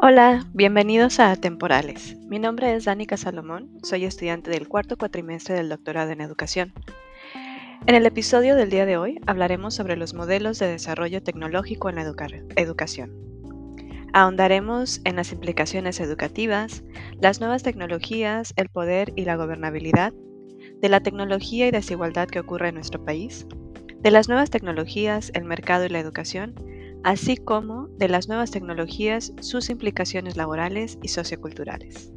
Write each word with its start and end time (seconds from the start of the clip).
Hola, 0.00 0.46
bienvenidos 0.54 1.18
a 1.18 1.34
Temporales. 1.34 2.16
Mi 2.28 2.38
nombre 2.38 2.72
es 2.72 2.84
Danica 2.84 3.16
Salomón, 3.16 3.68
soy 3.82 4.04
estudiante 4.04 4.48
del 4.48 4.68
cuarto 4.68 4.96
cuatrimestre 4.96 5.56
del 5.56 5.68
doctorado 5.68 6.12
en 6.12 6.20
educación. 6.20 6.72
En 7.84 7.96
el 7.96 8.06
episodio 8.06 8.54
del 8.54 8.70
día 8.70 8.86
de 8.86 8.96
hoy 8.96 9.18
hablaremos 9.26 9.74
sobre 9.74 9.96
los 9.96 10.14
modelos 10.14 10.60
de 10.60 10.68
desarrollo 10.68 11.20
tecnológico 11.24 11.88
en 11.88 11.96
la 11.96 12.14
educación. 12.54 13.12
Ahondaremos 14.12 15.00
en 15.02 15.16
las 15.16 15.32
implicaciones 15.32 15.98
educativas, 15.98 16.84
las 17.20 17.40
nuevas 17.40 17.64
tecnologías, 17.64 18.54
el 18.54 18.68
poder 18.68 19.12
y 19.16 19.24
la 19.24 19.34
gobernabilidad, 19.34 20.12
de 20.80 20.88
la 20.88 21.00
tecnología 21.00 21.66
y 21.66 21.72
desigualdad 21.72 22.28
que 22.28 22.38
ocurre 22.38 22.68
en 22.68 22.76
nuestro 22.76 23.04
país, 23.04 23.48
de 23.98 24.12
las 24.12 24.28
nuevas 24.28 24.50
tecnologías, 24.50 25.32
el 25.34 25.42
mercado 25.42 25.86
y 25.86 25.88
la 25.88 25.98
educación, 25.98 26.54
así 27.04 27.36
como 27.36 27.88
de 27.98 28.08
las 28.08 28.28
nuevas 28.28 28.50
tecnologías, 28.50 29.32
sus 29.40 29.70
implicaciones 29.70 30.36
laborales 30.36 30.98
y 31.02 31.08
socioculturales. 31.08 32.12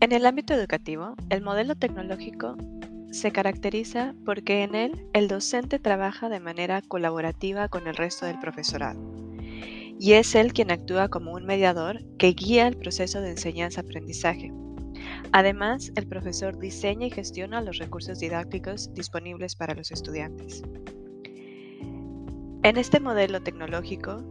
En 0.00 0.12
el 0.12 0.26
ámbito 0.26 0.52
educativo, 0.52 1.14
el 1.30 1.40
modelo 1.40 1.76
tecnológico 1.76 2.56
se 3.10 3.32
caracteriza 3.32 4.14
porque 4.26 4.62
en 4.62 4.74
él 4.74 5.06
el 5.14 5.28
docente 5.28 5.78
trabaja 5.78 6.28
de 6.28 6.40
manera 6.40 6.82
colaborativa 6.82 7.68
con 7.68 7.86
el 7.86 7.96
resto 7.96 8.26
del 8.26 8.38
profesorado 8.38 9.00
y 9.98 10.12
es 10.12 10.34
él 10.34 10.52
quien 10.52 10.70
actúa 10.70 11.08
como 11.08 11.32
un 11.32 11.44
mediador 11.44 12.02
que 12.18 12.32
guía 12.32 12.66
el 12.66 12.76
proceso 12.76 13.20
de 13.20 13.30
enseñanza-aprendizaje. 13.30 14.52
Además, 15.32 15.92
el 15.96 16.06
profesor 16.06 16.58
diseña 16.58 17.06
y 17.06 17.10
gestiona 17.10 17.60
los 17.60 17.78
recursos 17.78 18.18
didácticos 18.18 18.92
disponibles 18.94 19.56
para 19.56 19.74
los 19.74 19.90
estudiantes. 19.90 20.62
En 22.62 22.76
este 22.76 23.00
modelo 23.00 23.42
tecnológico, 23.42 24.22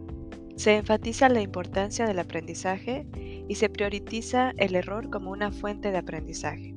se 0.56 0.76
enfatiza 0.76 1.28
la 1.28 1.40
importancia 1.40 2.06
del 2.06 2.18
aprendizaje 2.18 3.06
y 3.48 3.54
se 3.56 3.68
prioriza 3.68 4.52
el 4.56 4.76
error 4.76 5.10
como 5.10 5.30
una 5.30 5.50
fuente 5.50 5.90
de 5.90 5.98
aprendizaje. 5.98 6.74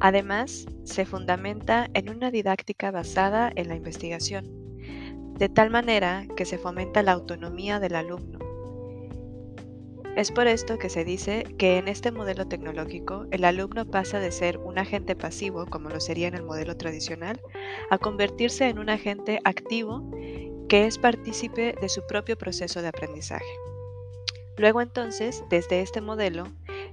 Además, 0.00 0.66
se 0.84 1.04
fundamenta 1.04 1.88
en 1.94 2.10
una 2.10 2.30
didáctica 2.30 2.90
basada 2.90 3.52
en 3.54 3.68
la 3.68 3.76
investigación 3.76 4.61
de 5.42 5.48
tal 5.48 5.70
manera 5.70 6.24
que 6.36 6.44
se 6.44 6.56
fomenta 6.56 7.02
la 7.02 7.10
autonomía 7.10 7.80
del 7.80 7.96
alumno. 7.96 8.38
Es 10.14 10.30
por 10.30 10.46
esto 10.46 10.78
que 10.78 10.88
se 10.88 11.04
dice 11.04 11.42
que 11.58 11.78
en 11.78 11.88
este 11.88 12.12
modelo 12.12 12.46
tecnológico 12.46 13.26
el 13.32 13.44
alumno 13.44 13.84
pasa 13.84 14.20
de 14.20 14.30
ser 14.30 14.58
un 14.58 14.78
agente 14.78 15.16
pasivo, 15.16 15.66
como 15.66 15.88
lo 15.88 15.98
sería 15.98 16.28
en 16.28 16.36
el 16.36 16.44
modelo 16.44 16.76
tradicional, 16.76 17.40
a 17.90 17.98
convertirse 17.98 18.68
en 18.68 18.78
un 18.78 18.88
agente 18.88 19.40
activo 19.42 20.08
que 20.68 20.86
es 20.86 20.96
partícipe 20.96 21.74
de 21.80 21.88
su 21.88 22.06
propio 22.06 22.38
proceso 22.38 22.80
de 22.80 22.86
aprendizaje. 22.86 23.52
Luego 24.56 24.80
entonces, 24.80 25.42
desde 25.50 25.80
este 25.80 26.00
modelo, 26.00 26.44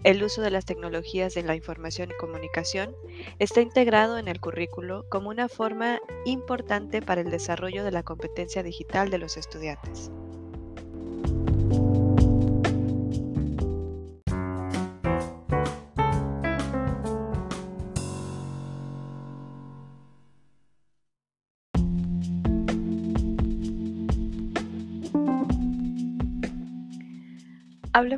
el 0.04 0.24
uso 0.24 0.42
de 0.42 0.52
las 0.52 0.66
tecnologías 0.66 1.34
de 1.34 1.44
la 1.44 1.56
información 1.56 2.12
y 2.12 2.16
comunicación 2.16 2.96
está 3.38 3.62
integrado 3.62 4.18
en 4.18 4.28
el 4.28 4.40
currículo 4.40 5.06
como 5.10 5.30
una 5.30 5.50
forma 5.50 6.00
importante 6.26 7.02
para 7.02 7.22
el 7.22 7.30
desarrollo 7.30 7.84
de 7.84 7.92
la 7.92 8.04
competencia 8.04 8.64
digital 8.64 9.10
de 9.10 9.18
los 9.18 9.38
estudiantes. 9.38 10.12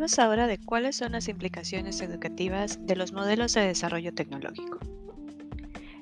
Hablemos 0.02 0.18
ahora 0.18 0.48
de 0.48 0.58
cuáles 0.58 0.96
son 0.96 1.12
las 1.12 1.28
implicaciones 1.28 2.02
educativas 2.02 2.84
de 2.88 2.96
los 2.96 3.14
modelos 3.14 3.54
de 3.54 3.68
desarrollo 3.68 4.12
tecnológico. 4.12 4.80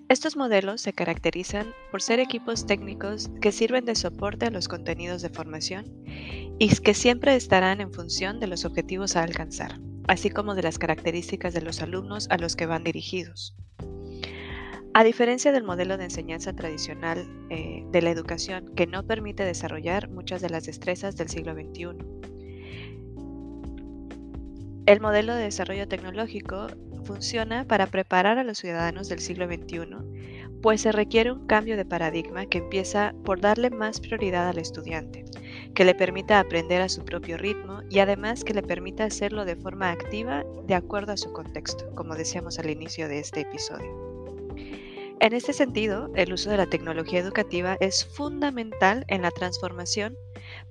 Estos 0.07 0.37
modelos 0.37 0.79
se 0.79 0.93
caracterizan 0.93 1.73
por 1.91 2.01
ser 2.01 2.21
equipos 2.21 2.65
técnicos 2.65 3.29
que 3.41 3.51
sirven 3.51 3.83
de 3.83 3.95
soporte 3.95 4.45
a 4.45 4.51
los 4.51 4.69
contenidos 4.69 5.21
de 5.21 5.27
formación 5.27 5.83
y 6.59 6.73
que 6.77 6.93
siempre 6.93 7.35
estarán 7.35 7.81
en 7.81 7.91
función 7.91 8.39
de 8.39 8.47
los 8.47 8.63
objetivos 8.63 9.17
a 9.17 9.23
alcanzar, 9.23 9.81
así 10.07 10.29
como 10.29 10.55
de 10.55 10.63
las 10.63 10.79
características 10.79 11.53
de 11.53 11.61
los 11.61 11.81
alumnos 11.81 12.29
a 12.29 12.37
los 12.37 12.55
que 12.55 12.67
van 12.67 12.85
dirigidos. 12.85 13.53
A 14.93 15.03
diferencia 15.03 15.51
del 15.51 15.65
modelo 15.65 15.97
de 15.97 16.05
enseñanza 16.05 16.53
tradicional 16.53 17.27
eh, 17.49 17.83
de 17.91 18.01
la 18.01 18.11
educación 18.11 18.73
que 18.77 18.87
no 18.87 19.05
permite 19.05 19.43
desarrollar 19.43 20.09
muchas 20.09 20.41
de 20.41 20.51
las 20.51 20.63
destrezas 20.63 21.17
del 21.17 21.27
siglo 21.27 21.53
XXI, 21.53 22.38
el 24.89 25.01
modelo 25.01 25.35
de 25.35 25.43
desarrollo 25.43 25.87
tecnológico 25.87 26.65
funciona 27.03 27.63
para 27.63 27.85
preparar 27.85 28.39
a 28.39 28.43
los 28.43 28.57
ciudadanos 28.57 29.07
del 29.07 29.19
siglo 29.19 29.45
XXI, 29.45 29.85
pues 30.63 30.81
se 30.81 30.91
requiere 30.91 31.31
un 31.31 31.45
cambio 31.45 31.77
de 31.77 31.85
paradigma 31.85 32.47
que 32.47 32.57
empieza 32.57 33.13
por 33.23 33.39
darle 33.39 33.69
más 33.69 33.99
prioridad 33.99 34.49
al 34.49 34.57
estudiante, 34.57 35.25
que 35.75 35.85
le 35.85 35.93
permita 35.93 36.39
aprender 36.39 36.81
a 36.81 36.89
su 36.89 37.05
propio 37.05 37.37
ritmo 37.37 37.83
y 37.91 37.99
además 37.99 38.43
que 38.43 38.55
le 38.55 38.63
permita 38.63 39.03
hacerlo 39.03 39.45
de 39.45 39.57
forma 39.57 39.91
activa 39.91 40.43
de 40.65 40.73
acuerdo 40.73 41.11
a 41.11 41.17
su 41.17 41.31
contexto, 41.33 41.93
como 41.93 42.15
decíamos 42.15 42.57
al 42.57 42.71
inicio 42.71 43.07
de 43.07 43.19
este 43.19 43.41
episodio. 43.41 44.09
En 45.19 45.33
este 45.33 45.53
sentido, 45.53 46.09
el 46.15 46.33
uso 46.33 46.49
de 46.49 46.57
la 46.57 46.65
tecnología 46.65 47.19
educativa 47.19 47.77
es 47.79 48.05
fundamental 48.05 49.05
en 49.07 49.21
la 49.21 49.29
transformación, 49.29 50.17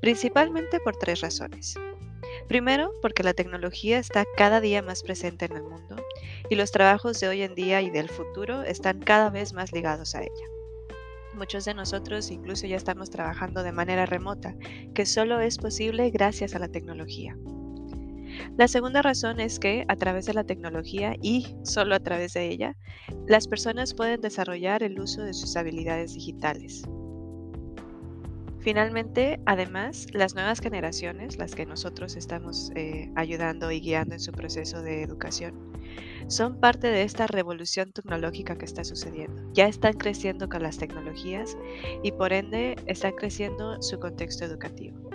principalmente 0.01 0.81
por 0.81 0.97
tres 0.97 1.21
razones. 1.21 1.77
Primero, 2.49 2.93
porque 3.03 3.23
la 3.23 3.35
tecnología 3.35 3.99
está 3.99 4.25
cada 4.37 4.63
día 4.63 4.81
más 4.81 5.03
presente 5.03 5.45
en 5.45 5.57
el 5.57 5.63
mundo 5.65 5.97
y 6.49 6.55
los 6.55 6.71
trabajos 6.71 7.21
de 7.21 7.29
hoy 7.29 7.43
en 7.43 7.55
día 7.55 7.83
y 7.83 7.91
del 7.91 8.09
futuro 8.09 8.63
están 8.63 9.01
cada 9.01 9.29
vez 9.29 9.53
más 9.53 9.71
ligados 9.73 10.15
a 10.15 10.23
ella. 10.23 10.47
Muchos 11.35 11.67
de 11.67 11.75
nosotros 11.75 12.31
incluso 12.31 12.67
ya 12.67 12.77
estamos 12.77 13.11
trabajando 13.11 13.63
de 13.63 13.73
manera 13.73 14.07
remota, 14.07 14.57
que 14.95 15.05
solo 15.05 15.41
es 15.41 15.59
posible 15.59 16.11
gracias 16.11 16.55
a 16.55 16.59
la 16.59 16.69
tecnología. 16.69 17.37
La 18.57 18.67
segunda 18.67 19.03
razón 19.03 19.41
es 19.41 19.59
que 19.59 19.85
a 19.89 19.97
través 19.97 20.25
de 20.25 20.35
la 20.35 20.45
tecnología 20.45 21.15
y 21.21 21.55
solo 21.65 21.95
a 21.95 22.01
través 22.01 22.33
de 22.33 22.49
ella, 22.49 22.77
las 23.27 23.47
personas 23.47 23.95
pueden 23.95 24.23
desarrollar 24.23 24.83
el 24.83 24.99
uso 24.99 25.23
de 25.23 25.35
sus 25.35 25.55
habilidades 25.57 26.15
digitales. 26.15 26.83
Finalmente, 28.61 29.41
además, 29.47 30.07
las 30.13 30.35
nuevas 30.35 30.61
generaciones, 30.61 31.39
las 31.39 31.55
que 31.55 31.65
nosotros 31.65 32.17
estamos 32.17 32.71
eh, 32.75 33.11
ayudando 33.15 33.71
y 33.71 33.81
guiando 33.81 34.15
en 34.15 34.21
su 34.21 34.33
proceso 34.33 34.83
de 34.83 35.03
educación, 35.03 35.73
son 36.29 36.61
parte 36.61 36.89
de 36.89 37.03
esta 37.03 37.27
revolución 37.27 37.93
tecnológica 37.93 38.57
que 38.57 38.65
está 38.65 38.85
sucediendo. 38.85 39.43
Ya 39.55 39.67
están 39.69 39.95
creciendo 39.95 40.49
con 40.49 40.63
las 40.63 40.79
tecnologías 40.79 41.57
y 42.03 42.13
por 42.13 42.33
ende 42.33 42.77
están 42.87 43.13
creciendo 43.13 43.81
su 43.81 43.99
contexto 43.99 44.45
educativo. 44.45 45.08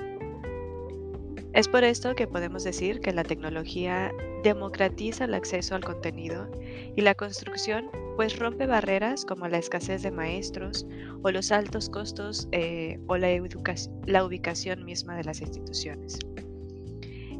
Es 1.53 1.67
por 1.67 1.83
esto 1.83 2.15
que 2.15 2.25
podemos 2.25 2.63
decir 2.63 2.99
que 2.99 3.11
la 3.11 3.23
tecnología 3.23 4.11
democratiza 4.43 5.25
el 5.25 5.35
acceso 5.35 5.75
al 5.75 5.83
contenido 5.83 6.49
y 6.95 7.01
la 7.01 7.13
construcción 7.13 7.91
pues 8.15 8.39
rompe 8.39 8.65
barreras 8.65 9.23
como 9.23 9.47
la 9.47 9.59
escasez 9.59 10.01
de 10.01 10.09
maestros 10.09 10.87
o 11.21 11.29
los 11.29 11.51
altos 11.51 11.89
costos 11.89 12.47
eh, 12.51 12.99
o 13.07 13.17
la, 13.17 13.29
la 14.07 14.25
ubicación 14.25 14.83
misma 14.83 15.15
de 15.15 15.25
las 15.25 15.41
instituciones. 15.41 16.17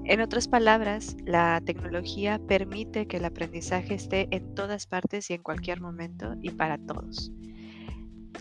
En 0.06 0.22
otras 0.22 0.48
palabras, 0.48 1.18
la 1.26 1.60
tecnología 1.66 2.40
permite 2.48 3.08
que 3.08 3.18
el 3.18 3.26
aprendizaje 3.26 3.96
esté 3.96 4.28
en 4.30 4.54
todas 4.54 4.86
partes 4.86 5.32
y 5.32 5.34
en 5.34 5.42
cualquier 5.42 5.82
momento 5.82 6.36
y 6.42 6.52
para 6.52 6.78
todos, 6.78 7.32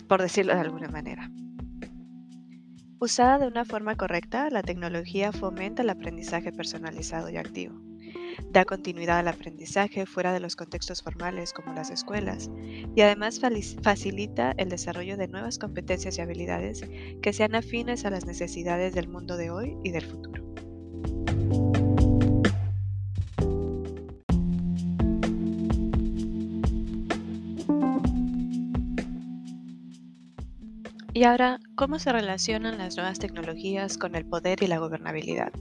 por 0.07 0.21
decirlo 0.21 0.53
de 0.53 0.61
alguna 0.61 0.89
manera. 0.89 1.31
Usada 3.03 3.37
de 3.37 3.47
una 3.47 3.65
forma 3.65 3.97
correcta, 3.97 4.49
la 4.49 4.63
tecnología 4.63 5.33
fomenta 5.33 5.81
el 5.81 5.89
aprendizaje 5.89 6.53
personalizado 6.53 7.29
y 7.29 7.35
activo. 7.35 7.75
Da 8.49 8.63
continuidad 8.63 9.19
al 9.19 9.27
aprendizaje 9.27 10.05
fuera 10.05 10.31
de 10.31 10.39
los 10.39 10.55
contextos 10.55 11.01
formales 11.01 11.51
como 11.51 11.73
las 11.73 11.89
escuelas 11.89 12.49
y 12.95 13.01
además 13.01 13.41
facilita 13.81 14.53
el 14.55 14.69
desarrollo 14.69 15.17
de 15.17 15.27
nuevas 15.27 15.59
competencias 15.59 16.17
y 16.17 16.21
habilidades 16.21 16.85
que 17.21 17.33
sean 17.33 17.55
afines 17.55 18.05
a 18.05 18.09
las 18.09 18.25
necesidades 18.25 18.93
del 18.93 19.09
mundo 19.09 19.35
de 19.35 19.51
hoy 19.51 19.75
y 19.83 19.91
del 19.91 20.05
futuro. 20.05 20.42
Y 31.15 31.25
ahora, 31.25 31.59
¿cómo 31.75 31.99
se 31.99 32.11
relacionan 32.11 32.79
las 32.79 32.97
nuevas 32.97 33.19
tecnologías 33.19 33.99
con 33.99 34.15
el 34.15 34.25
poder 34.25 34.63
y 34.63 34.67
la 34.67 34.79
gobernabilidad? 34.79 35.53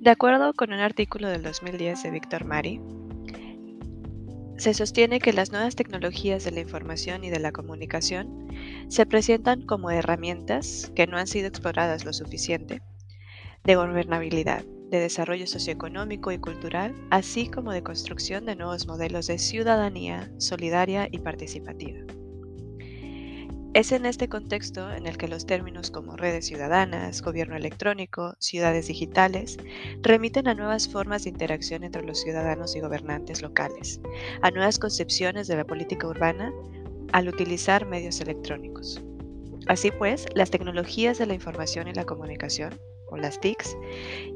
De 0.00 0.10
acuerdo 0.10 0.54
con 0.54 0.72
un 0.72 0.80
artículo 0.80 1.28
del 1.28 1.42
2010 1.42 2.02
de 2.02 2.10
Víctor 2.10 2.44
Mari, 2.46 2.80
Se 4.56 4.72
sostiene 4.72 5.18
que 5.18 5.32
las 5.32 5.50
nuevas 5.50 5.74
tecnologías 5.74 6.44
de 6.44 6.52
la 6.52 6.60
información 6.60 7.24
y 7.24 7.28
de 7.28 7.40
la 7.40 7.52
comunicación 7.52 8.48
se 8.88 9.04
presentan 9.04 9.62
como 9.66 9.90
herramientas 9.90 10.92
que 10.94 11.08
no 11.08 11.18
han 11.18 11.26
sido 11.26 11.48
exploradas 11.48 12.04
lo 12.04 12.12
suficiente 12.12 12.80
de 13.64 13.74
gobernabilidad, 13.74 14.64
de 14.90 15.00
desarrollo 15.00 15.48
socioeconómico 15.48 16.30
y 16.30 16.38
cultural, 16.38 16.94
así 17.10 17.48
como 17.48 17.72
de 17.72 17.82
construcción 17.82 18.46
de 18.46 18.56
nuevos 18.56 18.86
modelos 18.86 19.26
de 19.26 19.38
ciudadanía 19.38 20.30
solidaria 20.38 21.08
y 21.10 21.18
participativa. 21.18 22.13
Es 23.74 23.90
en 23.90 24.06
este 24.06 24.28
contexto 24.28 24.92
en 24.92 25.04
el 25.04 25.18
que 25.18 25.26
los 25.26 25.46
términos 25.46 25.90
como 25.90 26.16
redes 26.16 26.46
ciudadanas, 26.46 27.22
gobierno 27.22 27.56
electrónico, 27.56 28.36
ciudades 28.38 28.86
digitales, 28.86 29.56
remiten 30.00 30.46
a 30.46 30.54
nuevas 30.54 30.88
formas 30.88 31.24
de 31.24 31.30
interacción 31.30 31.82
entre 31.82 32.04
los 32.04 32.20
ciudadanos 32.20 32.76
y 32.76 32.80
gobernantes 32.80 33.42
locales, 33.42 34.00
a 34.42 34.52
nuevas 34.52 34.78
concepciones 34.78 35.48
de 35.48 35.56
la 35.56 35.64
política 35.64 36.06
urbana 36.06 36.52
al 37.10 37.26
utilizar 37.26 37.84
medios 37.84 38.20
electrónicos. 38.20 39.02
Así 39.66 39.90
pues, 39.90 40.26
las 40.36 40.52
tecnologías 40.52 41.18
de 41.18 41.26
la 41.26 41.34
información 41.34 41.88
y 41.88 41.94
la 41.94 42.04
comunicación, 42.04 42.78
o 43.08 43.16
las 43.16 43.40
TICs, 43.40 43.76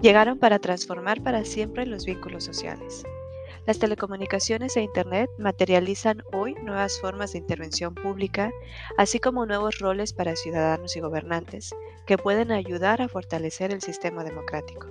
llegaron 0.02 0.40
para 0.40 0.58
transformar 0.58 1.22
para 1.22 1.44
siempre 1.44 1.86
los 1.86 2.06
vínculos 2.06 2.42
sociales, 2.42 3.04
las 3.68 3.78
telecomunicaciones 3.78 4.78
e 4.78 4.80
Internet 4.80 5.28
materializan 5.36 6.22
hoy 6.32 6.54
nuevas 6.64 6.98
formas 7.02 7.32
de 7.32 7.38
intervención 7.40 7.94
pública, 7.94 8.50
así 8.96 9.18
como 9.18 9.44
nuevos 9.44 9.78
roles 9.78 10.14
para 10.14 10.36
ciudadanos 10.36 10.96
y 10.96 11.00
gobernantes, 11.00 11.74
que 12.06 12.16
pueden 12.16 12.50
ayudar 12.50 13.02
a 13.02 13.08
fortalecer 13.08 13.70
el 13.70 13.82
sistema 13.82 14.24
democrático. 14.24 14.86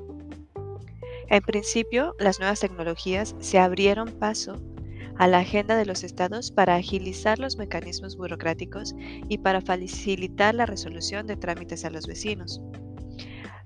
En 1.27 1.41
principio, 1.41 2.13
las 2.19 2.37
nuevas 2.37 2.59
tecnologías 2.59 3.35
se 3.39 3.57
abrieron 3.57 4.11
paso 4.11 4.61
a 5.17 5.25
la 5.27 5.39
agenda 5.39 5.75
de 5.75 5.87
los 5.87 6.03
estados 6.03 6.51
para 6.51 6.75
agilizar 6.75 7.39
los 7.39 7.57
mecanismos 7.57 8.15
burocráticos 8.15 8.93
y 9.27 9.39
para 9.39 9.61
facilitar 9.61 10.53
la 10.53 10.67
resolución 10.67 11.25
de 11.25 11.35
trámites 11.35 11.83
a 11.83 11.89
los 11.89 12.05
vecinos. 12.05 12.61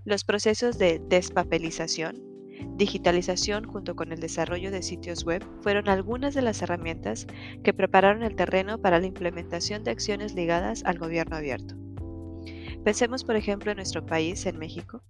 Los 0.06 0.24
procesos 0.24 0.78
de 0.78 1.02
despapelización 1.06 2.31
digitalización 2.76 3.66
junto 3.66 3.96
con 3.96 4.12
el 4.12 4.20
desarrollo 4.20 4.72
de 4.72 4.82
sitios 4.82 5.24
web 5.26 5.44
fueron 5.62 5.90
algunas 5.90 6.34
de 6.34 6.42
las 6.42 6.62
herramientas 6.62 7.28
que 7.64 7.74
prepararon 7.74 8.24
el 8.24 8.36
terreno 8.36 8.80
para 8.80 9.00
la 9.00 9.08
implementación 9.08 9.84
de 9.84 9.92
acciones 9.92 10.34
ligadas 10.34 10.84
al 10.86 10.98
gobierno 10.98 11.36
abierto. 11.36 11.76
Pensemos, 12.84 13.24
por 13.24 13.36
ejemplo, 13.36 13.72
en 13.72 13.78
nuestro 13.78 14.06
país, 14.06 14.46
en 14.46 14.58
México, 14.58 15.04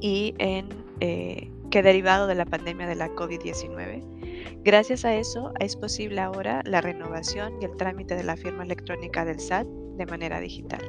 y 0.00 0.34
en 0.38 0.68
eh, 1.00 1.50
que 1.70 1.82
derivado 1.82 2.26
de 2.26 2.34
la 2.34 2.46
pandemia 2.46 2.86
de 2.86 2.94
la 2.94 3.08
COVID-19, 3.08 4.62
gracias 4.62 5.04
a 5.04 5.14
eso 5.14 5.52
es 5.60 5.76
posible 5.76 6.20
ahora 6.20 6.62
la 6.64 6.80
renovación 6.80 7.60
y 7.60 7.64
el 7.64 7.76
trámite 7.76 8.14
de 8.14 8.24
la 8.24 8.36
firma 8.36 8.64
electrónica 8.64 9.24
del 9.24 9.40
SAT 9.40 9.66
de 9.66 10.06
manera 10.06 10.40
digital. 10.40 10.80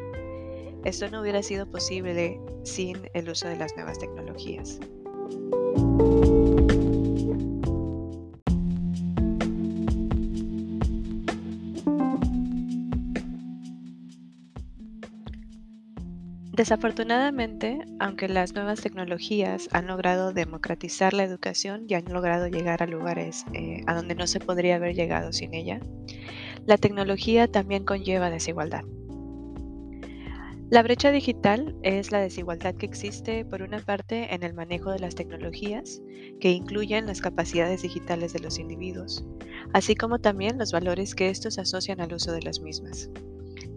Esto 0.86 1.10
no 1.10 1.22
hubiera 1.22 1.42
sido 1.44 1.70
posible 1.70 2.40
sin 2.64 3.10
el 3.14 3.30
uso 3.30 3.48
de 3.48 3.58
las 3.58 3.76
nuevas 3.76 4.00
tecnologías. 4.00 4.80
Desafortunadamente, 16.58 17.86
aunque 18.00 18.28
las 18.28 18.56
nuevas 18.56 18.82
tecnologías 18.82 19.70
han 19.74 19.86
logrado 19.86 20.34
democratizar 20.34 21.14
la 21.14 21.24
educación 21.24 21.86
y 21.88 21.94
han 21.94 22.06
logrado 22.06 22.48
llegar 22.48 22.82
a 22.82 22.88
lugares 22.88 23.46
eh, 23.54 23.82
a 23.86 23.94
donde 23.94 24.16
no 24.16 24.26
se 24.26 24.40
podría 24.40 24.78
haber 24.78 24.96
llegado 24.96 25.32
sin 25.32 25.54
ella, 25.54 25.80
la 26.66 26.78
tecnología 26.78 27.48
también 27.48 27.86
conlleva 27.86 28.32
desigualdad. 28.32 28.82
La 30.72 30.82
brecha 30.82 31.12
digital 31.12 31.76
es 31.84 32.12
la 32.12 32.22
desigualdad 32.22 32.74
que 32.74 32.88
existe, 32.88 33.46
por 33.46 33.62
una 33.62 33.78
parte, 33.78 34.34
en 34.34 34.42
el 34.42 34.56
manejo 34.56 34.90
de 34.90 35.00
las 35.00 35.14
tecnologías, 35.14 36.02
que 36.42 36.50
incluyen 36.50 37.06
las 37.06 37.22
capacidades 37.22 37.84
digitales 37.84 38.34
de 38.34 38.40
los 38.40 38.58
individuos, 38.58 39.24
así 39.74 39.94
como 39.94 40.18
también 40.18 40.58
los 40.58 40.72
valores 40.72 41.14
que 41.14 41.30
estos 41.30 41.60
asocian 41.60 42.02
al 42.02 42.14
uso 42.14 42.32
de 42.32 42.42
las 42.42 42.62
mismas. 42.62 43.12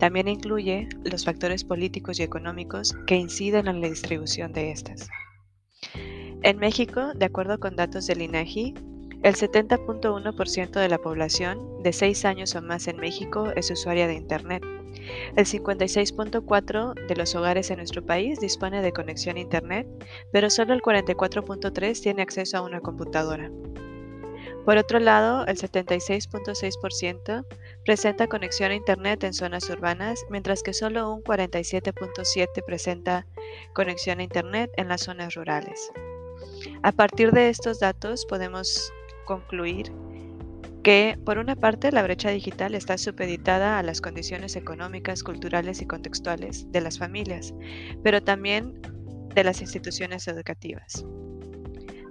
También 0.00 0.29
incluye 0.29 0.88
los 1.05 1.26
factores 1.26 1.62
políticos 1.62 2.19
y 2.19 2.23
económicos 2.23 2.97
que 3.06 3.17
inciden 3.17 3.69
en 3.69 3.82
la 3.82 3.88
distribución 3.88 4.52
de 4.55 4.73
estas. 4.73 5.08
En 6.43 6.56
México, 6.56 7.12
de 7.14 7.26
acuerdo 7.26 7.61
con 7.61 7.76
datos 7.76 8.06
del 8.06 8.23
INAGI, 8.23 8.75
el 9.23 9.35
70.1% 9.35 10.70
de 10.81 10.88
la 10.88 10.97
población 10.97 11.82
de 11.82 11.93
6 11.93 12.25
años 12.25 12.56
o 12.56 12.62
más 12.62 12.88
en 12.88 12.97
México 12.97 13.52
es 13.55 13.70
usuaria 13.70 14.06
de 14.06 14.14
Internet. 14.14 14.64
El 15.37 15.44
56.4% 15.44 17.06
de 17.06 17.17
los 17.17 17.35
hogares 17.35 17.70
en 17.70 17.76
nuestro 17.76 18.05
país 18.05 18.41
dispone 18.41 18.81
de 18.81 18.93
conexión 18.93 19.37
a 19.37 19.41
Internet, 19.41 19.87
pero 20.32 20.49
solo 20.49 20.73
el 20.73 20.81
44.3% 20.81 22.00
tiene 22.00 22.23
acceso 22.23 22.56
a 22.56 22.62
una 22.62 22.81
computadora. 22.81 23.50
Por 24.64 24.79
otro 24.79 24.99
lado, 24.99 25.47
el 25.47 25.58
76.6% 25.58 27.44
presenta 27.84 28.26
conexión 28.26 28.70
a 28.70 28.74
Internet 28.74 29.24
en 29.24 29.32
zonas 29.32 29.68
urbanas, 29.70 30.24
mientras 30.30 30.62
que 30.62 30.72
solo 30.72 31.12
un 31.12 31.22
47.7% 31.22 32.64
presenta 32.64 33.26
conexión 33.72 34.20
a 34.20 34.24
Internet 34.24 34.70
en 34.76 34.88
las 34.88 35.02
zonas 35.02 35.34
rurales. 35.34 35.90
A 36.82 36.92
partir 36.92 37.32
de 37.32 37.48
estos 37.48 37.80
datos 37.80 38.26
podemos 38.26 38.92
concluir 39.24 39.92
que, 40.82 41.18
por 41.24 41.38
una 41.38 41.56
parte, 41.56 41.92
la 41.92 42.02
brecha 42.02 42.30
digital 42.30 42.74
está 42.74 42.96
supeditada 42.96 43.78
a 43.78 43.82
las 43.82 44.00
condiciones 44.00 44.56
económicas, 44.56 45.22
culturales 45.22 45.82
y 45.82 45.86
contextuales 45.86 46.70
de 46.72 46.80
las 46.80 46.98
familias, 46.98 47.54
pero 48.02 48.22
también 48.22 48.80
de 49.34 49.44
las 49.44 49.60
instituciones 49.60 50.26
educativas. 50.26 51.04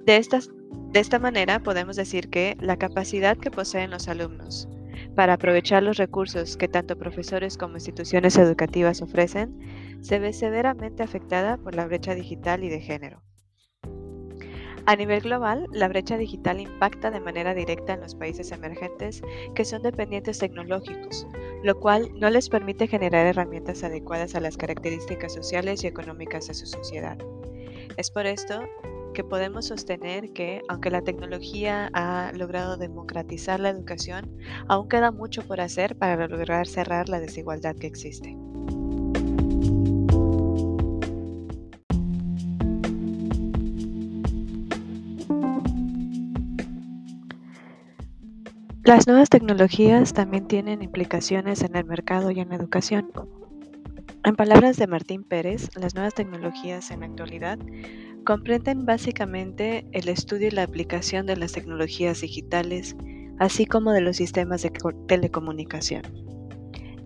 De, 0.06 0.18
estas, 0.18 0.50
de 0.92 1.00
esta 1.00 1.20
manera 1.20 1.60
podemos 1.60 1.96
decir 1.96 2.30
que 2.30 2.56
la 2.60 2.78
capacidad 2.78 3.38
que 3.38 3.52
poseen 3.52 3.92
los 3.92 4.08
alumnos 4.08 4.68
para 5.16 5.34
aprovechar 5.34 5.84
los 5.84 5.98
recursos 5.98 6.58
que 6.58 6.68
tanto 6.68 6.98
profesores 6.98 7.58
como 7.58 7.76
instituciones 7.76 8.38
educativas 8.38 9.02
ofrecen 9.02 9.60
se 10.02 10.20
ve 10.20 10.34
severamente 10.34 11.04
afectada 11.04 11.58
por 11.58 11.76
la 11.76 11.86
brecha 11.86 12.16
digital 12.16 12.64
y 12.64 12.70
de 12.70 12.80
género. 12.82 13.22
A 14.86 14.96
nivel 14.96 15.22
global, 15.22 15.68
la 15.72 15.88
brecha 15.88 16.18
digital 16.18 16.60
impacta 16.60 17.12
de 17.12 17.20
manera 17.20 17.54
directa 17.54 17.94
en 17.94 18.02
los 18.02 18.16
países 18.16 18.52
emergentes 18.52 19.22
que 19.54 19.64
son 19.64 19.84
dependientes 19.84 20.40
tecnológicos, 20.40 21.28
lo 21.64 21.80
cual 21.80 22.10
no 22.16 22.30
les 22.32 22.50
permite 22.50 22.88
generar 22.88 23.28
herramientas 23.28 23.84
adecuadas 23.84 24.34
a 24.34 24.40
las 24.40 24.58
características 24.58 25.32
sociales 25.32 25.84
y 25.84 25.88
económicas 25.88 26.48
de 26.48 26.56
su 26.56 26.66
sociedad. 26.66 27.20
Es 27.98 28.10
por 28.10 28.26
esto 28.26 28.62
que 29.14 29.24
podemos 29.24 29.66
sostener 29.68 30.32
que, 30.34 30.62
aunque 30.70 30.92
la 30.92 31.02
tecnología 31.02 31.90
ha 31.94 32.32
logrado 32.34 32.78
democratizar 32.78 33.60
la 33.60 33.70
educación, 33.70 34.30
aún 34.68 34.88
queda 34.88 35.12
mucho 35.12 35.44
por 35.44 35.62
hacer 35.62 35.96
para 35.96 36.28
lograr 36.28 36.68
cerrar 36.68 37.10
la 37.10 37.20
desigualdad 37.20 37.76
que 37.76 37.88
existe. 37.88 38.38
Las 48.90 49.06
nuevas 49.06 49.30
tecnologías 49.30 50.14
también 50.14 50.48
tienen 50.48 50.82
implicaciones 50.82 51.62
en 51.62 51.76
el 51.76 51.86
mercado 51.86 52.32
y 52.32 52.40
en 52.40 52.50
la 52.50 52.56
educación. 52.56 53.12
En 54.26 54.36
palabras 54.36 54.78
de 54.78 54.88
Martín 54.88 55.24
Pérez, 55.24 55.70
las 55.76 55.94
nuevas 55.94 56.16
tecnologías 56.16 56.90
en 56.90 57.02
la 57.02 57.06
actualidad 57.06 57.60
comprenden 58.30 58.86
básicamente 58.86 59.88
el 59.92 60.08
estudio 60.08 60.50
y 60.50 60.52
la 60.52 60.62
aplicación 60.62 61.26
de 61.26 61.36
las 61.36 61.54
tecnologías 61.54 62.22
digitales, 62.22 62.96
así 63.40 63.66
como 63.66 63.92
de 63.92 64.02
los 64.02 64.18
sistemas 64.18 64.62
de 64.62 64.72
telecomunicación, 65.08 66.04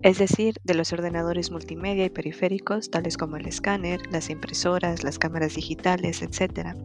es 0.02 0.18
decir, 0.18 0.56
de 0.64 0.74
los 0.74 0.92
ordenadores 0.92 1.50
multimedia 1.50 2.04
y 2.04 2.10
periféricos, 2.10 2.90
tales 2.90 3.16
como 3.16 3.38
el 3.38 3.46
escáner, 3.46 4.02
las 4.12 4.28
impresoras, 4.28 5.02
las 5.02 5.18
cámaras 5.18 5.54
digitales, 5.54 6.20
etc., 6.20 6.76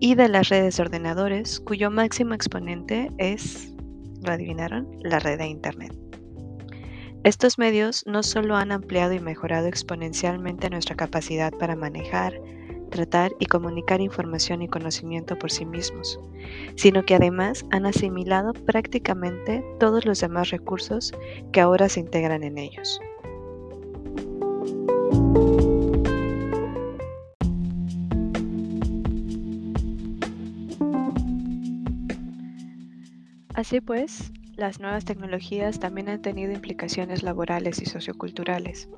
y 0.00 0.16
de 0.16 0.28
las 0.28 0.48
redes 0.48 0.78
de 0.78 0.82
ordenadores, 0.82 1.60
cuyo 1.60 1.92
máximo 1.92 2.34
exponente 2.34 3.12
es 3.18 3.72
¿Lo 4.20 4.32
adivinaron? 4.32 4.88
La 5.04 5.20
red 5.20 5.38
de 5.38 5.46
Internet. 5.46 5.96
Estos 7.22 7.56
medios 7.56 8.02
no 8.04 8.24
solo 8.24 8.56
han 8.56 8.72
ampliado 8.72 9.12
y 9.12 9.20
mejorado 9.20 9.68
exponencialmente 9.68 10.70
nuestra 10.70 10.96
capacidad 10.96 11.52
para 11.52 11.76
manejar, 11.76 12.32
tratar 12.88 13.32
y 13.38 13.46
comunicar 13.46 14.00
información 14.00 14.62
y 14.62 14.68
conocimiento 14.68 15.38
por 15.38 15.50
sí 15.50 15.64
mismos, 15.64 16.18
sino 16.76 17.04
que 17.04 17.14
además 17.14 17.64
han 17.70 17.86
asimilado 17.86 18.52
prácticamente 18.52 19.64
todos 19.78 20.04
los 20.04 20.20
demás 20.20 20.50
recursos 20.50 21.12
que 21.52 21.60
ahora 21.60 21.88
se 21.88 22.00
integran 22.00 22.42
en 22.42 22.58
ellos. 22.58 23.00
Así 33.58 33.80
pues, 33.80 34.32
las 34.54 34.78
nuevas 34.78 35.04
tecnologías 35.04 35.80
también 35.80 36.08
han 36.08 36.22
tenido 36.22 36.52
implicaciones 36.52 37.24
laborales 37.24 37.82
y 37.82 37.86
socioculturales. 37.86 38.88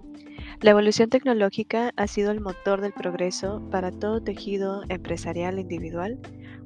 La 0.62 0.72
evolución 0.72 1.08
tecnológica 1.08 1.90
ha 1.96 2.06
sido 2.06 2.30
el 2.32 2.42
motor 2.42 2.82
del 2.82 2.92
progreso 2.92 3.66
para 3.70 3.90
todo 3.90 4.22
tejido 4.22 4.82
empresarial 4.90 5.58
individual 5.58 6.18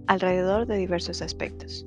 alrededor 0.09 0.67
de 0.67 0.79
diversos 0.79 1.23
aspectos. 1.23 1.87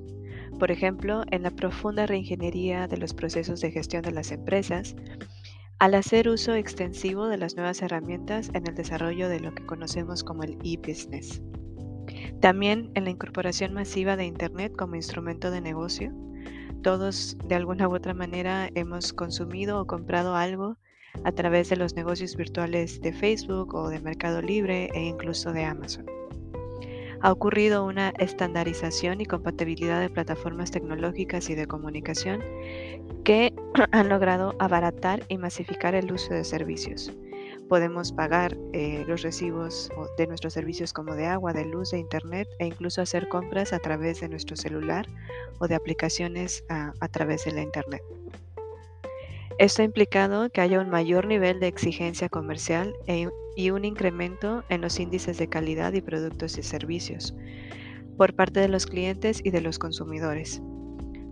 Por 0.58 0.72
ejemplo, 0.72 1.24
en 1.32 1.44
la 1.44 1.52
profunda 1.52 2.06
reingeniería 2.06 2.88
de 2.88 2.96
los 2.96 3.14
procesos 3.14 3.60
de 3.60 3.72
gestión 3.72 4.04
de 4.04 4.14
las 4.14 4.32
empresas, 4.32 4.96
al 5.80 5.96
hacer 5.96 6.30
uso 6.30 6.54
extensivo 6.54 7.28
de 7.28 7.36
las 7.36 7.58
nuevas 7.58 7.82
herramientas 7.82 8.52
en 8.54 8.66
el 8.68 8.76
desarrollo 8.76 9.28
de 9.28 9.42
lo 9.42 9.54
que 9.54 9.66
conocemos 9.66 10.24
como 10.24 10.44
el 10.44 10.58
e-business. 10.64 11.42
También 12.40 12.90
en 12.96 13.04
la 13.04 13.10
incorporación 13.10 13.74
masiva 13.74 14.16
de 14.16 14.24
Internet 14.24 14.74
como 14.78 14.96
instrumento 14.96 15.52
de 15.52 15.60
negocio. 15.60 16.14
Todos 16.84 17.38
de 17.44 17.56
alguna 17.56 17.90
u 17.90 17.96
otra 17.96 18.14
manera 18.14 18.70
hemos 18.76 19.12
consumido 19.12 19.82
o 19.82 19.88
comprado 19.88 20.38
algo 20.38 20.78
a 21.24 21.31
través 21.31 21.69
de 21.69 21.75
los 21.75 21.95
negocios 21.95 22.36
virtuales 22.36 23.01
de 23.01 23.13
Facebook 23.13 23.74
o 23.75 23.89
de 23.89 24.00
Mercado 24.00 24.41
Libre 24.41 24.89
e 24.93 25.03
incluso 25.03 25.51
de 25.51 25.63
Amazon. 25.63 26.05
Ha 27.21 27.31
ocurrido 27.31 27.86
una 27.86 28.09
estandarización 28.19 29.21
y 29.21 29.25
compatibilidad 29.25 30.00
de 30.00 30.09
plataformas 30.09 30.69
tecnológicas 30.71 31.50
y 31.50 31.55
de 31.55 31.65
comunicación 31.65 32.43
que 33.24 33.53
han 33.91 34.09
logrado 34.09 34.55
abaratar 34.59 35.24
y 35.27 35.38
masificar 35.38 35.95
el 35.95 36.12
uso 36.12 36.33
de 36.33 36.43
servicios 36.43 37.12
Podemos 37.69 38.13
pagar 38.13 38.57
eh, 38.71 39.03
los 39.07 39.24
recibos 39.24 39.89
de 40.17 40.27
nuestros 40.27 40.53
servicios 40.53 40.93
como 40.93 41.15
de 41.15 41.25
agua, 41.25 41.51
de 41.51 41.65
luz, 41.65 41.91
de 41.91 42.00
internet 42.00 42.47
e 42.59 42.67
incluso 42.67 43.01
hacer 43.01 43.27
compras 43.27 43.74
a 43.74 43.79
través 43.79 44.21
de 44.21 44.29
nuestro 44.29 44.55
celular 44.55 45.05
o 45.59 45.67
de 45.67 45.75
aplicaciones 45.75 46.63
a, 46.69 47.07
través 47.09 47.43
de 47.43 47.51
la 47.51 47.62
internet. 47.62 48.01
Esto 49.60 49.82
ha 49.82 49.86
implicado 49.86 50.52
que 50.52 50.62
haya 50.62 50.80
un 50.80 50.90
mayor 50.90 51.26
nivel 51.26 51.60
de 51.60 51.68
exigencia 51.68 52.30
comercial 52.30 52.94
e 53.08 53.28
y 53.56 53.72
un 53.72 53.86
incremento 53.86 54.64
en 54.70 54.82
los 54.82 55.00
índices 55.00 55.40
de 55.40 55.50
calidad 55.50 55.94
y 55.94 56.02
productos 56.02 56.60
y 56.60 56.64
servicios 56.64 57.36
por 58.18 58.36
parte 58.36 58.60
de 58.60 58.68
los 58.68 58.86
clientes 58.86 59.42
y 59.44 59.50
de 59.50 59.62
los 59.62 59.80
consumidores. 59.80 60.62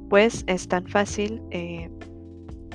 Pues 0.10 0.44
es 0.48 0.68
tan 0.68 0.88
fácil 0.88 1.44
eh, 1.52 1.92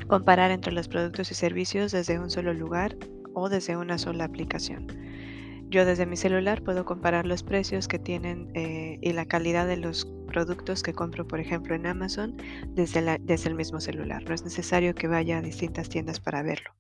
comparar 0.07 0.53
entre 0.53 0.73
los 0.73 0.87
productos 0.87 1.33
y 1.33 1.35
servicios 1.35 1.91
desde 1.91 2.21
un 2.21 2.31
solo 2.31 2.55
lugar 2.55 2.97
o 3.35 3.49
desde 3.49 3.77
una 3.77 3.99
sola 3.99 4.25
aplicación. 4.25 4.87
Yo 5.69 5.85
desde 5.85 6.07
mi 6.07 6.17
celular 6.17 6.63
puedo 6.63 6.85
comparar 6.85 7.27
los 7.27 7.43
precios 7.43 7.89
que 7.89 7.99
tienen 7.99 8.51
eh, 8.55 8.99
y 9.03 9.13
la 9.13 9.25
calidad 9.25 9.67
de 9.67 9.79
los 9.79 10.05
productos 10.31 10.83
que 10.83 10.95
compro, 10.95 11.27
por 11.27 11.41
ejemplo, 11.41 11.75
en 11.75 11.87
Amazon 11.87 12.37
desde, 12.69 13.19
el 13.27 13.55
mismo 13.55 13.81
celular. 13.81 14.23
No 14.27 14.35
es 14.35 14.45
necesario 14.45 14.95
que 14.95 15.09
vaya 15.09 15.39
a 15.39 15.43
distintas 15.43 15.89
tiendas 15.89 16.21
para 16.21 16.43
verlo. 16.43 16.71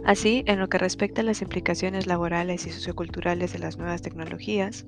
Así, 0.05 0.43
en 0.47 0.59
lo 0.59 0.69
que 0.69 0.79
respecta 0.79 1.21
a 1.21 1.25
las 1.25 1.43
implicaciones 1.43 2.07
laborales 2.07 2.67
y 2.67 2.71
socioculturales 2.71 3.53
de 3.53 3.61
las 3.61 3.79
nuevas 3.79 4.03
tecnologías, 4.03 4.85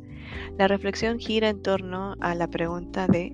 la 0.59 0.67
reflexión 0.67 1.19
gira 1.19 1.49
en 1.49 1.63
torno 1.63 2.17
a 2.21 2.35
la 2.35 2.49
pregunta 2.49 3.07
de 3.07 3.33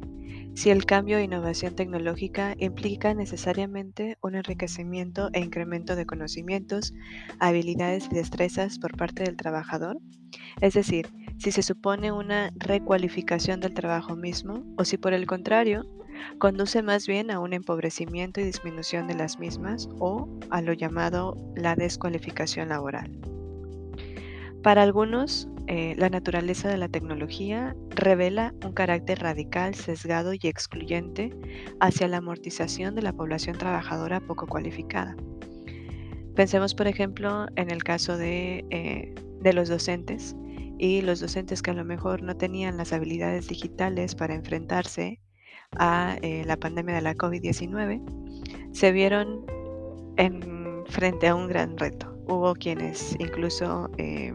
si 0.54 0.68
el 0.68 0.84
cambio 0.84 1.16
e 1.16 1.24
innovación 1.24 1.74
tecnológica 1.74 2.54
implica 2.58 3.14
necesariamente 3.14 4.18
un 4.20 4.34
enriquecimiento 4.34 5.30
e 5.32 5.40
incremento 5.40 5.96
de 5.96 6.04
conocimientos, 6.04 6.92
habilidades 7.38 8.08
y 8.10 8.14
destrezas 8.14 8.78
por 8.78 8.96
parte 8.96 9.22
del 9.22 9.36
trabajador, 9.36 9.96
es 10.60 10.74
decir, 10.74 11.08
si 11.38 11.52
se 11.52 11.62
supone 11.62 12.12
una 12.12 12.52
recualificación 12.56 13.60
del 13.60 13.72
trabajo 13.72 14.16
mismo 14.16 14.64
o 14.76 14.84
si 14.84 14.98
por 14.98 15.14
el 15.14 15.26
contrario 15.26 15.86
conduce 16.38 16.82
más 16.82 17.06
bien 17.06 17.30
a 17.30 17.40
un 17.40 17.52
empobrecimiento 17.52 18.40
y 18.40 18.44
disminución 18.44 19.06
de 19.06 19.14
las 19.14 19.38
mismas 19.38 19.88
o 19.98 20.28
a 20.50 20.62
lo 20.62 20.72
llamado 20.72 21.36
la 21.56 21.76
descualificación 21.76 22.70
laboral. 22.70 23.10
Para 24.62 24.82
algunos, 24.82 25.48
eh, 25.68 25.94
la 25.96 26.10
naturaleza 26.10 26.68
de 26.68 26.76
la 26.76 26.88
tecnología 26.88 27.74
revela 27.90 28.52
un 28.64 28.72
carácter 28.72 29.20
radical, 29.20 29.74
sesgado 29.74 30.34
y 30.34 30.40
excluyente 30.42 31.30
hacia 31.80 32.08
la 32.08 32.18
amortización 32.18 32.94
de 32.94 33.02
la 33.02 33.12
población 33.12 33.56
trabajadora 33.56 34.20
poco 34.20 34.46
cualificada. 34.46 35.16
Pensemos, 36.34 36.74
por 36.74 36.88
ejemplo, 36.88 37.46
en 37.56 37.70
el 37.70 37.84
caso 37.84 38.18
de, 38.18 38.64
eh, 38.70 39.14
de 39.40 39.52
los 39.52 39.68
docentes 39.68 40.36
y 40.78 41.02
los 41.02 41.20
docentes 41.20 41.62
que 41.62 41.70
a 41.70 41.74
lo 41.74 41.84
mejor 41.84 42.22
no 42.22 42.36
tenían 42.36 42.76
las 42.76 42.92
habilidades 42.92 43.48
digitales 43.48 44.14
para 44.14 44.34
enfrentarse 44.34 45.20
a 45.78 46.18
eh, 46.22 46.44
la 46.46 46.56
pandemia 46.56 46.96
de 46.96 47.00
la 47.00 47.14
COVID-19, 47.14 48.00
se 48.72 48.92
vieron 48.92 49.44
en, 50.16 50.84
frente 50.86 51.28
a 51.28 51.34
un 51.34 51.48
gran 51.48 51.76
reto. 51.78 52.12
Hubo 52.26 52.54
quienes 52.54 53.16
incluso 53.18 53.90
eh, 53.98 54.32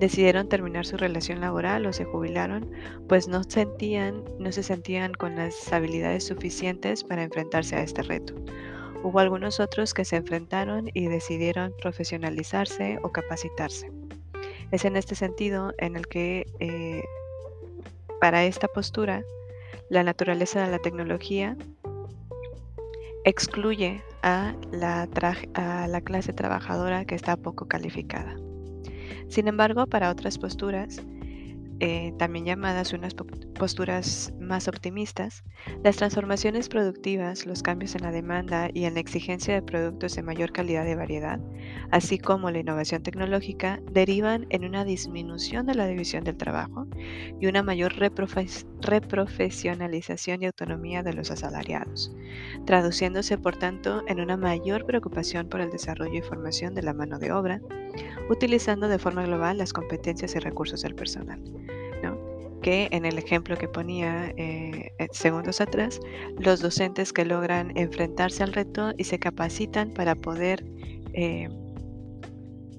decidieron 0.00 0.48
terminar 0.48 0.86
su 0.86 0.96
relación 0.96 1.40
laboral 1.40 1.86
o 1.86 1.92
se 1.92 2.04
jubilaron, 2.04 2.70
pues 3.08 3.28
no 3.28 3.42
sentían, 3.44 4.24
no 4.38 4.52
se 4.52 4.62
sentían 4.62 5.12
con 5.14 5.36
las 5.36 5.72
habilidades 5.72 6.24
suficientes 6.24 7.04
para 7.04 7.22
enfrentarse 7.22 7.76
a 7.76 7.82
este 7.82 8.02
reto. 8.02 8.34
Hubo 9.02 9.18
algunos 9.18 9.60
otros 9.60 9.92
que 9.92 10.04
se 10.04 10.16
enfrentaron 10.16 10.90
y 10.94 11.08
decidieron 11.08 11.74
profesionalizarse 11.80 12.98
o 13.02 13.12
capacitarse. 13.12 13.90
Es 14.70 14.86
en 14.86 14.96
este 14.96 15.14
sentido 15.14 15.74
en 15.78 15.96
el 15.96 16.06
que 16.06 16.46
eh, 16.58 17.02
para 18.18 18.44
esta 18.44 18.66
postura 18.66 19.22
la 19.90 20.02
naturaleza 20.02 20.64
de 20.64 20.70
la 20.70 20.78
tecnología 20.78 21.56
excluye 23.24 24.02
a 24.22 24.54
la, 24.70 25.08
a 25.54 25.88
la 25.88 26.00
clase 26.00 26.32
trabajadora 26.32 27.04
que 27.04 27.14
está 27.14 27.36
poco 27.36 27.66
calificada. 27.66 28.36
Sin 29.28 29.48
embargo, 29.48 29.86
para 29.86 30.10
otras 30.10 30.38
posturas, 30.38 31.02
eh, 31.80 32.12
también 32.18 32.44
llamadas 32.44 32.92
unas 32.92 33.14
posturas 33.14 34.32
más 34.44 34.68
optimistas, 34.68 35.42
las 35.82 35.96
transformaciones 35.96 36.68
productivas, 36.68 37.46
los 37.46 37.62
cambios 37.62 37.94
en 37.94 38.02
la 38.02 38.12
demanda 38.12 38.68
y 38.72 38.84
en 38.84 38.94
la 38.94 39.00
exigencia 39.00 39.54
de 39.54 39.62
productos 39.62 40.14
de 40.14 40.22
mayor 40.22 40.52
calidad 40.52 40.86
y 40.86 40.94
variedad, 40.94 41.40
así 41.90 42.18
como 42.18 42.50
la 42.50 42.58
innovación 42.58 43.02
tecnológica, 43.02 43.80
derivan 43.90 44.46
en 44.50 44.64
una 44.64 44.84
disminución 44.84 45.66
de 45.66 45.74
la 45.74 45.86
división 45.86 46.24
del 46.24 46.36
trabajo 46.36 46.86
y 47.40 47.46
una 47.46 47.62
mayor 47.62 47.94
reprofesionalización 47.96 50.42
y 50.42 50.46
autonomía 50.46 51.02
de 51.02 51.14
los 51.14 51.30
asalariados, 51.30 52.14
traduciéndose 52.66 53.38
por 53.38 53.56
tanto 53.56 54.02
en 54.06 54.20
una 54.20 54.36
mayor 54.36 54.86
preocupación 54.86 55.48
por 55.48 55.60
el 55.60 55.70
desarrollo 55.70 56.18
y 56.18 56.22
formación 56.22 56.74
de 56.74 56.82
la 56.82 56.94
mano 56.94 57.18
de 57.18 57.32
obra, 57.32 57.60
utilizando 58.28 58.88
de 58.88 58.98
forma 58.98 59.24
global 59.24 59.58
las 59.58 59.72
competencias 59.72 60.34
y 60.34 60.38
recursos 60.38 60.82
del 60.82 60.94
personal. 60.94 61.42
Que 62.64 62.88
en 62.92 63.04
el 63.04 63.18
ejemplo 63.18 63.58
que 63.58 63.68
ponía 63.68 64.32
eh, 64.38 64.90
segundos 65.12 65.60
atrás, 65.60 66.00
los 66.38 66.60
docentes 66.60 67.12
que 67.12 67.26
logran 67.26 67.76
enfrentarse 67.76 68.42
al 68.42 68.54
reto 68.54 68.94
y 68.96 69.04
se 69.04 69.18
capacitan 69.18 69.90
para 69.90 70.14
poder 70.14 70.64
eh, 71.12 71.46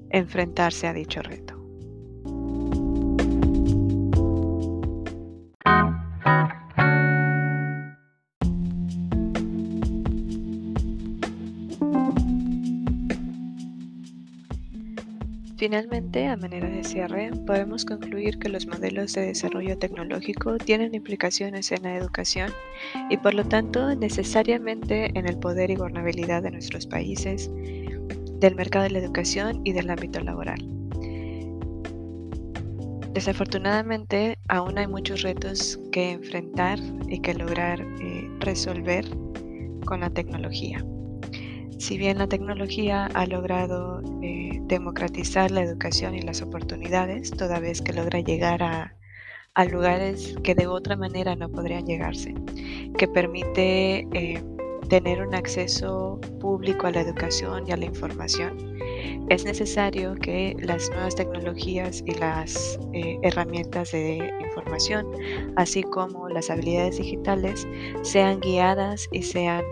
enfrentarse 0.10 0.88
a 0.88 0.94
dicho 0.94 1.22
reto. 1.22 1.55
Finalmente, 15.66 16.28
a 16.28 16.38
manera 16.38 16.70
de 16.70 16.84
cierre, 16.84 17.32
podemos 17.48 17.86
concluir 17.86 18.38
que 18.38 18.50
los 18.50 18.68
modelos 18.68 19.14
de 19.14 19.26
desarrollo 19.26 19.80
tecnológico 19.80 20.60
tienen 20.60 20.94
implicaciones 20.94 21.72
en 21.72 21.82
la 21.82 21.96
educación 21.96 22.52
y 23.10 23.18
por 23.18 23.34
lo 23.34 23.44
tanto 23.46 23.96
necesariamente 23.96 25.10
en 25.18 25.28
el 25.28 25.40
poder 25.40 25.72
y 25.72 25.76
gobernabilidad 25.76 26.44
de 26.44 26.52
nuestros 26.52 26.86
países, 26.86 27.50
del 28.40 28.54
mercado 28.54 28.84
de 28.84 28.92
la 28.92 29.00
educación 29.00 29.62
y 29.64 29.74
del 29.74 29.90
ámbito 29.90 30.20
laboral. 30.20 30.64
Desafortunadamente, 33.16 34.38
aún 34.48 34.78
hay 34.78 34.86
muchos 34.86 35.24
retos 35.24 35.80
que 35.92 36.12
enfrentar 36.12 36.78
y 37.10 37.22
que 37.22 37.34
lograr 37.34 37.82
eh, 37.82 38.30
resolver 38.40 39.04
con 39.84 40.02
la 40.02 40.12
tecnología. 40.12 40.86
Si 41.78 41.98
bien 41.98 42.18
la 42.18 42.28
tecnología 42.28 43.08
ha 43.14 43.26
logrado 43.26 44.02
eh, 44.22 44.60
democratizar 44.64 45.52
la 45.52 45.62
educación 45.62 46.16
y 46.16 46.22
las 46.22 46.42
oportunidades, 46.42 47.32
toda 47.32 47.60
vez 47.60 47.82
que 47.82 47.94
logra 47.94 48.20
llegar 48.22 48.64
a, 48.64 48.96
lugares 49.70 50.36
que 50.44 50.54
de 50.54 50.68
otra 50.68 50.98
manera 50.98 51.36
no 51.36 51.50
podrían 51.50 51.86
llegarse, 51.86 52.34
que 52.98 53.08
permite 53.08 54.08
eh, 54.14 54.44
tener 54.90 55.22
un 55.22 55.34
acceso 55.34 56.20
público 56.42 56.88
a 56.88 56.92
la 56.92 57.02
educación 57.02 57.66
y 57.68 57.72
a 57.72 57.78
la 57.78 57.86
información, 57.86 58.58
es 59.30 59.44
necesario 59.44 60.16
que 60.16 60.56
las 60.60 60.90
nuevas 60.92 61.16
tecnologías 61.16 62.04
y 62.06 62.14
las 62.16 62.80
eh, 62.94 63.18
herramientas 63.24 63.92
de 63.92 64.32
información, 64.46 65.08
así 65.56 65.84
como 65.84 66.30
las 66.30 66.50
habilidades 66.50 66.98
digitales, 66.98 67.68
sean 68.04 68.40
guiadas 68.40 69.08
y 69.12 69.24
sean 69.24 69.64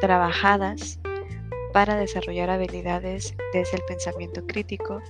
trabajadas 0.00 0.98
para 1.72 1.96
desarrollar 1.96 2.50
habilidades 2.50 3.34
desde 3.52 3.76
el 3.76 3.82
pensamiento 3.84 4.46
crítico 4.46 5.00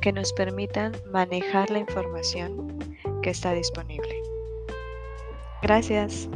que 0.00 0.12
nos 0.12 0.32
permitan 0.32 0.92
manejar 1.12 1.70
la 1.70 1.78
información 1.78 2.78
que 3.22 3.30
está 3.30 3.52
disponible. 3.52 4.22
Gracias. 5.62 6.28